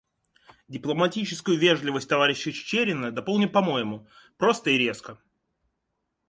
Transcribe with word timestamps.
Дипломатическую 0.67 1.59
вежливость 1.59 2.09
товарища 2.09 2.51
Чичерина 2.51 3.11
дополню 3.11 3.47
по-моему— 3.47 4.07
просто 4.39 4.71
и 4.71 4.77
резко. 4.79 5.19